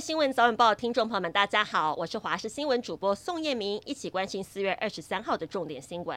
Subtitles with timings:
[0.00, 6.16] 新闻早晚报听众朋友们，大家好，我是华视新闻主播宋彦明，一起关心四月二十三号的重点新闻。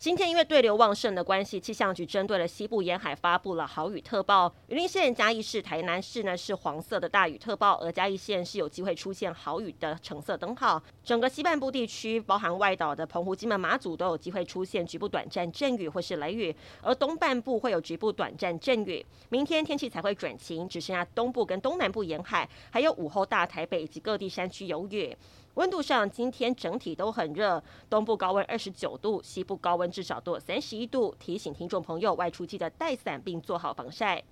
[0.00, 4.50] 今天因为对流旺盛的关系，气象局针对了西部沿海发布了豪雨特报。
[4.68, 10.82] 云林县、嘉义市、台南市呢是黄色的大雨特报，而嘉义县是有机会出现豪雨的橙色灯号。
[11.04, 19.04] 整个西半部地区，包含外岛的澎湖、金门、马祖都有机会出现局部短暂阵雨或是雷雨，而东半部会有局部短暂阵雨。
[19.28, 25.14] 明天天气才会转晴，只剩下东部跟东南部沿海，还有午后大台北以及各地山区有雨。
[25.54, 31.14] 温度上，今天整体都很热，东部高温二十九度，西部高温至少多三十一度。
[31.18, 34.22] 提醒听众朋友外出记得带伞并做好防晒。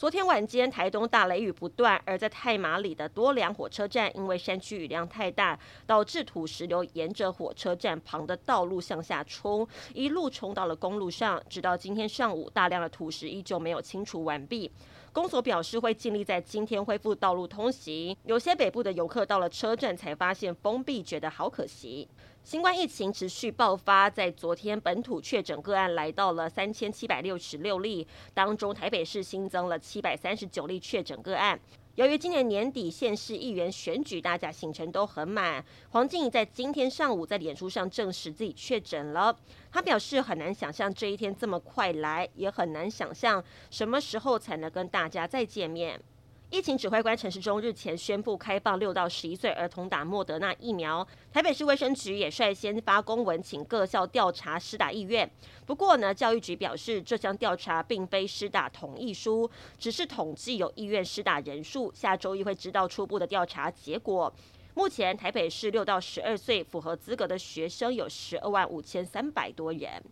[0.00, 11.38] 昨天晚间台东大雷雨不断，而在太麻里的多良火车站，因为山区雨量太大，导致土石流沿着火车站旁的道路向下冲，一路冲到了公路上。
[11.50, 14.72] 直到今天上午，大量的土石依旧没有清除完毕。
[15.12, 18.16] 公所表示会尽力在今天恢复道路通行。
[18.24, 22.08] 有些北部的游客到了车站才发现封闭，觉得好可惜。
[22.42, 31.60] 新冠疫情持续爆发，在昨天本土确诊个案来到了三千七百六十六例，当中台北市新增了七百三十九例确诊个案。
[31.96, 35.64] 由于今年年底县市议员选举，大家行程都很满。
[35.90, 39.36] 黄静怡在今天上午在脸书上证实自己确诊了。
[39.70, 46.00] 他表示很难想象这一天这么快来，也很难想象什么时候才能跟大家再见面。
[46.50, 55.30] 疫情指挥官陈时中日前宣布开放六到十一岁儿童打莫德纳疫苗，台北市卫生局也率先发公文请各校调查施打意愿。
[55.64, 59.48] 不过呢，教育局表示这项调查并非施打同意书，
[59.78, 64.32] 只是统计有意愿施打人数，下周一会知道初步的调查结果。
[64.74, 70.02] 目前台北市六到十二岁符合资格的学生有十二万五千三百多人。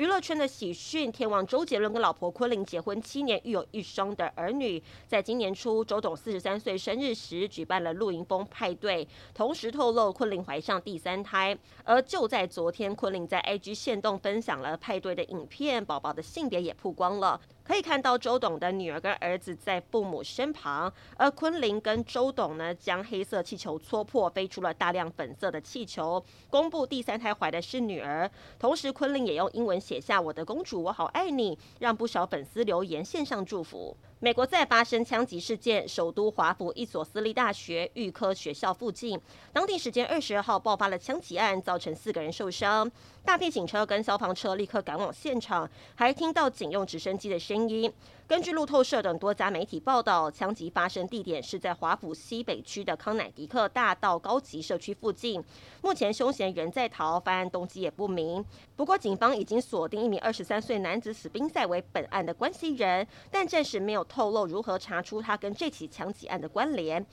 [0.00, 4.82] 娱乐圈的喜讯，天王周杰伦跟老婆昆凌结婚七年，育有一双的儿女。
[5.06, 11.54] 在今年初，周董四十三岁生日时举办了露营风派对，同时透露昆凌怀上第三胎。
[11.84, 17.38] 而就在昨天，昆凌在 IG 限动分享了派对的影片，宝宝的性别也曝光了。
[17.70, 28.28] 可以看到周董的女儿跟儿子在父母身旁，而昆凌跟周董呢，将黑色气球戳破，飞出了大量粉色的气球，公布第三胎怀的是女儿。
[28.58, 33.96] 同时，昆凌也用英文写下“我的公主，我好爱你”，让不少粉丝留言献上祝福。
[34.22, 39.18] 美国再发生枪击事件，首都华府一所私立大学预科学校附近，
[39.50, 42.90] 当地时间二十二号爆发了枪击案，造成四个人受伤。
[43.24, 47.90] 大批警车跟消防车立刻赶往现场，还听到警用直升机的声音。
[48.26, 55.42] 根据路透社等多家媒体报道，枪击发生地点是在华府西北区的康乃狄克大道高级社区附近。
[55.82, 58.44] 目前凶嫌仍在逃，犯案动机也不明。
[58.76, 67.06] 不过，警方已经锁定一名二十三岁男子史宾塞为本案的关系人，但暂时没有透露如何查出他跟这起枪击案的关联。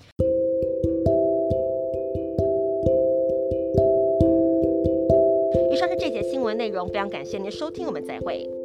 [5.71, 8.56] 以上是这节新闻内容，非常感谢您的收听，我们再会。